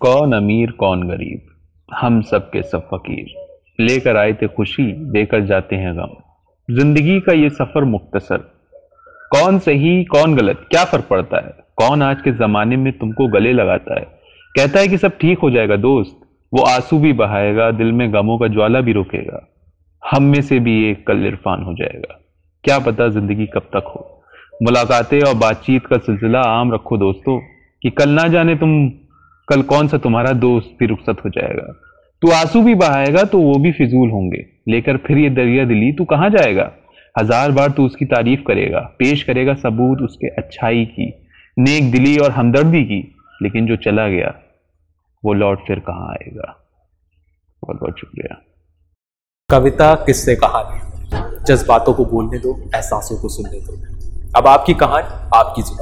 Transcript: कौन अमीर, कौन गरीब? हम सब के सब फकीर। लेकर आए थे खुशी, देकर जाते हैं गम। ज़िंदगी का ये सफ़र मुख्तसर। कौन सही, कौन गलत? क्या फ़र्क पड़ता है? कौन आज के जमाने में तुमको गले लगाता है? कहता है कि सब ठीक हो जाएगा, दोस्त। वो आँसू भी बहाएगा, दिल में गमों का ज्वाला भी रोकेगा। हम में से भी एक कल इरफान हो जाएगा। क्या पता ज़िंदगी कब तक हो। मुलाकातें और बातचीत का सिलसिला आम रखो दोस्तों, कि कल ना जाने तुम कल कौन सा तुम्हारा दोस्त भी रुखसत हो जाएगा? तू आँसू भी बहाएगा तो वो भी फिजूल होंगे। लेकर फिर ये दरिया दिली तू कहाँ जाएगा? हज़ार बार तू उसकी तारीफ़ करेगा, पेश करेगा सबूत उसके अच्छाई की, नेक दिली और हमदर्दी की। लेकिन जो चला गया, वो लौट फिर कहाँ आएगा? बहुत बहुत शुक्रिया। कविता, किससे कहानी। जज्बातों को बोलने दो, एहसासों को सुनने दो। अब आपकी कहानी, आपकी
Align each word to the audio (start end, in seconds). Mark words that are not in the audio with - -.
कौन 0.00 0.32
अमीर, 0.32 0.70
कौन 0.70 1.08
गरीब? 1.08 1.40
हम 1.94 2.22
सब 2.22 2.50
के 2.50 2.62
सब 2.62 2.88
फकीर। 2.94 3.26
लेकर 3.80 4.16
आए 4.16 4.32
थे 4.32 4.46
खुशी, 4.46 4.92
देकर 4.92 5.40
जाते 5.40 5.76
हैं 5.76 5.96
गम। 5.96 6.10
ज़िंदगी 6.74 7.20
का 7.20 7.32
ये 7.32 7.50
सफ़र 7.50 7.84
मुख्तसर। 7.84 8.36
कौन 9.30 9.58
सही, 9.58 10.04
कौन 10.04 10.36
गलत? 10.36 10.66
क्या 10.70 10.84
फ़र्क 10.84 11.04
पड़ता 11.10 11.36
है? 11.36 11.54
कौन 11.76 12.02
आज 12.02 12.22
के 12.22 12.32
जमाने 12.32 12.76
में 12.76 12.98
तुमको 12.98 13.28
गले 13.28 13.52
लगाता 13.52 13.94
है? 13.94 14.06
कहता 14.56 14.80
है 14.80 14.88
कि 14.88 14.98
सब 14.98 15.18
ठीक 15.18 15.38
हो 15.38 15.50
जाएगा, 15.50 15.76
दोस्त। 15.76 16.20
वो 16.54 16.62
आँसू 16.62 16.98
भी 16.98 17.12
बहाएगा, 17.12 17.70
दिल 17.70 17.92
में 17.92 18.12
गमों 18.12 18.38
का 18.38 18.46
ज्वाला 18.46 18.80
भी 18.80 18.92
रोकेगा। 18.92 19.48
हम 20.10 20.22
में 20.22 20.40
से 20.40 20.58
भी 20.58 20.90
एक 20.90 21.06
कल 21.06 21.26
इरफान 21.26 21.62
हो 21.62 21.74
जाएगा। 21.74 22.20
क्या 22.64 22.78
पता 22.78 23.08
ज़िंदगी 23.08 23.46
कब 23.46 23.60
तक 23.60 23.84
हो। 23.86 24.22
मुलाकातें 24.62 25.20
और 25.22 25.34
बातचीत 25.34 25.86
का 25.86 25.98
सिलसिला 25.98 26.40
आम 26.40 26.74
रखो 26.74 26.96
दोस्तों, 26.96 27.40
कि 27.82 27.90
कल 27.90 28.08
ना 28.08 28.28
जाने 28.28 28.56
तुम 28.56 28.92
कल 29.48 29.62
कौन 29.62 29.88
सा 29.88 29.98
तुम्हारा 29.98 30.32
दोस्त 30.32 30.76
भी 30.80 30.86
रुखसत 30.86 31.16
हो 31.24 31.30
जाएगा? 31.30 31.72
तू 32.22 32.30
आँसू 32.30 32.62
भी 32.62 32.74
बहाएगा 32.74 33.22
तो 33.24 33.38
वो 33.38 33.54
भी 33.54 33.72
फिजूल 33.72 34.10
होंगे। 34.10 34.44
लेकर 34.68 34.96
फिर 34.96 35.18
ये 35.18 35.30
दरिया 35.30 35.64
दिली 35.64 35.92
तू 35.92 36.04
कहाँ 36.04 36.30
जाएगा? 36.30 36.70
हज़ार 37.18 37.52
बार 37.52 37.70
तू 37.70 37.86
उसकी 37.86 38.04
तारीफ़ 38.04 38.40
करेगा, 38.40 38.80
पेश 38.98 39.22
करेगा 39.22 39.54
सबूत 39.54 39.98
उसके 39.98 40.28
अच्छाई 40.28 40.84
की, 40.84 41.12
नेक 41.58 41.90
दिली 41.92 42.16
और 42.18 42.30
हमदर्दी 42.30 42.84
की। 42.84 43.00
लेकिन 43.42 43.66
जो 43.66 43.76
चला 43.76 44.08
गया, 44.08 44.34
वो 45.24 45.32
लौट 45.32 45.66
फिर 45.66 45.78
कहाँ 45.78 46.08
आएगा? 46.08 46.56
बहुत 47.62 47.80
बहुत 47.80 47.98
शुक्रिया। 48.00 48.36
कविता, 49.50 49.94
किससे 49.94 50.36
कहानी। 50.36 50.80
जज्बातों 51.44 51.94
को 51.94 52.04
बोलने 52.04 52.38
दो, 52.38 52.56
एहसासों 52.74 53.16
को 53.16 53.28
सुनने 53.28 53.60
दो। 53.60 54.38
अब 54.38 54.46
आपकी 54.46 54.74
कहानी, 54.74 55.08
आपकी 55.34 55.62